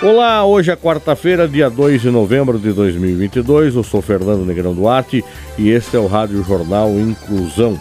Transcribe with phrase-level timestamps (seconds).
[0.00, 3.74] Olá, hoje é quarta-feira, dia 2 de novembro de 2022.
[3.74, 5.24] Eu sou Fernando Negrão Duarte
[5.58, 7.76] e este é o Rádio Jornal Inclusão.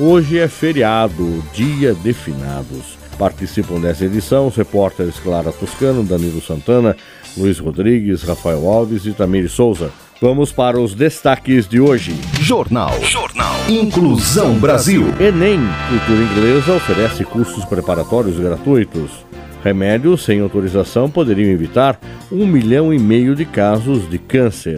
[0.00, 2.96] Hoje é feriado, dia de finados.
[3.18, 6.96] Participam dessa edição os repórteres Clara Toscano, Danilo Santana,
[7.36, 9.90] Luiz Rodrigues, Rafael Alves e Tamiri Souza.
[10.22, 12.18] Vamos para os destaques de hoje.
[12.40, 12.98] Jornal.
[13.02, 13.54] Jornal.
[13.68, 15.04] Inclusão Brasil.
[15.20, 19.27] Enem, Cultura Inglesa, oferece cursos preparatórios gratuitos.
[19.62, 21.98] Remédios sem autorização poderiam evitar
[22.30, 24.76] um milhão e meio de casos de câncer.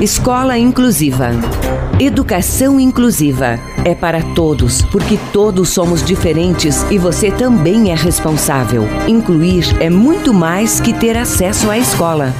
[0.00, 1.30] Escola Inclusiva.
[1.98, 8.82] Educação inclusiva é para todos, porque todos somos diferentes e você também é responsável.
[9.06, 12.34] Incluir é muito mais que ter acesso à escola.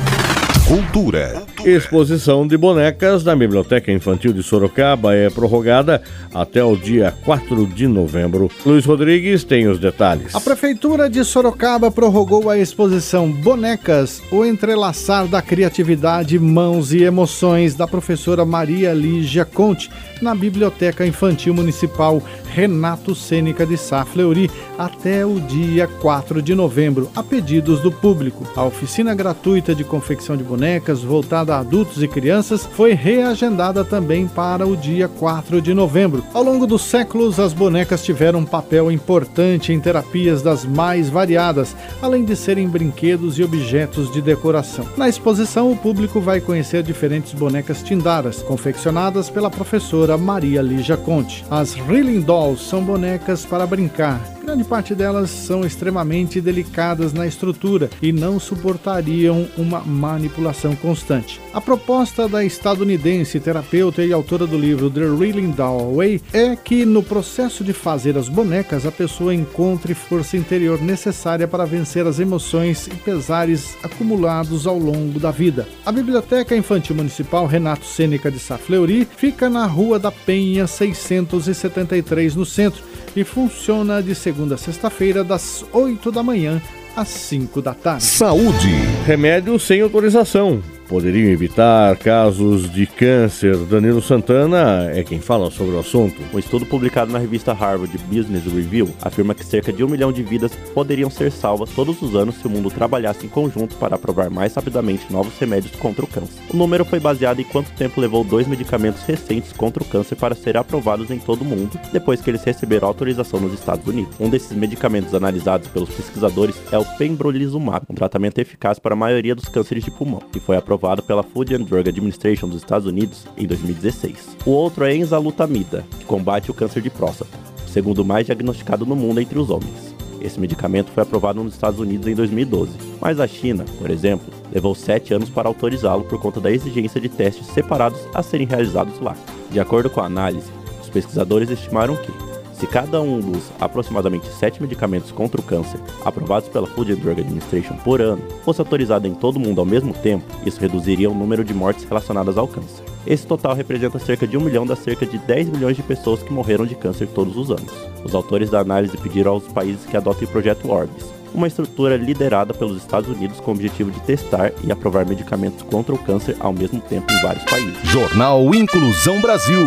[0.66, 1.44] Cultura.
[1.66, 6.00] Exposição de bonecas na Biblioteca Infantil de Sorocaba é prorrogada
[6.32, 8.48] até o dia 4 de novembro.
[8.64, 10.32] Luiz Rodrigues tem os detalhes.
[10.32, 17.74] A Prefeitura de Sorocaba prorrogou a exposição Bonecas, o entrelaçar da criatividade, mãos e emoções
[17.74, 19.90] da professora Maria Lígia Conte
[20.22, 24.48] na Biblioteca Infantil Municipal Renato Sêneca de Sá Fleury
[24.78, 28.46] até o dia 4 de novembro, a pedidos do público.
[28.54, 34.66] A oficina gratuita de confecção de bonecas voltada adultos e crianças foi reagendada também para
[34.66, 36.24] o dia 4 de novembro.
[36.32, 41.76] Ao longo dos séculos, as bonecas tiveram um papel importante em terapias das mais variadas,
[42.00, 44.86] além de serem brinquedos e objetos de decoração.
[44.96, 51.44] Na exposição, o público vai conhecer diferentes bonecas tindaras, confeccionadas pela professora Maria Lígia Conte.
[51.50, 57.90] As Reeling Dolls são bonecas para brincar, grande parte delas são extremamente delicadas na estrutura
[58.00, 61.40] e não suportariam uma manipulação constante.
[61.52, 66.00] A proposta da estadunidense terapeuta e autora do livro The Reeling Doll
[66.32, 71.66] é que no processo de fazer as bonecas a pessoa encontre força interior necessária para
[71.66, 75.66] vencer as emoções e pesares acumulados ao longo da vida.
[75.84, 82.46] A Biblioteca Infantil Municipal Renato Sêneca de Safleury fica na Rua da Penha 673 no
[82.46, 82.84] centro
[83.16, 86.60] e funciona de segunda a sexta-feira, das 8 da manhã
[86.96, 88.04] às 5 da tarde.
[88.04, 88.72] Saúde.
[89.06, 93.56] Remédios sem autorização poderiam evitar casos de câncer.
[93.56, 96.16] Danilo Santana é quem fala sobre o assunto.
[96.32, 100.22] Um estudo publicado na revista Harvard Business Review afirma que cerca de um milhão de
[100.22, 104.30] vidas poderiam ser salvas todos os anos se o mundo trabalhasse em conjunto para aprovar
[104.30, 106.40] mais rapidamente novos remédios contra o câncer.
[106.52, 110.34] O número foi baseado em quanto tempo levou dois medicamentos recentes contra o câncer para
[110.34, 114.14] serem aprovados em todo o mundo, depois que eles receberam autorização nos Estados Unidos.
[114.20, 119.34] Um desses medicamentos analisados pelos pesquisadores é o pembrolizumab, um tratamento eficaz para a maioria
[119.34, 122.86] dos cânceres de pulmão, que foi aprovado aprovado pela Food and Drug Administration dos Estados
[122.86, 124.36] Unidos em 2016.
[124.44, 127.36] O outro é enzalutamida, que combate o câncer de próstata,
[127.66, 129.96] o segundo mais diagnosticado no mundo entre os homens.
[130.20, 134.74] Esse medicamento foi aprovado nos Estados Unidos em 2012, mas a China, por exemplo, levou
[134.74, 139.16] sete anos para autorizá-lo por conta da exigência de testes separados a serem realizados lá.
[139.50, 140.50] De acordo com a análise,
[140.82, 142.10] os pesquisadores estimaram que
[142.58, 147.20] se cada um dos aproximadamente 7 medicamentos contra o câncer aprovados pela Food and Drug
[147.20, 151.14] Administration por ano fosse autorizado em todo o mundo ao mesmo tempo, isso reduziria o
[151.14, 152.84] número de mortes relacionadas ao câncer.
[153.06, 156.32] Esse total representa cerca de 1 milhão das cerca de 10 milhões de pessoas que
[156.32, 157.72] morreram de câncer todos os anos.
[158.04, 162.52] Os autores da análise pediram aos países que adotem o projeto Orbis, uma estrutura liderada
[162.54, 166.52] pelos Estados Unidos com o objetivo de testar e aprovar medicamentos contra o câncer ao
[166.52, 167.76] mesmo tempo em vários países.
[167.84, 169.66] Jornal Inclusão Brasil.